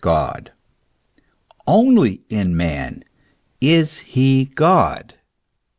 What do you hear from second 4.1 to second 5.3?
lie God.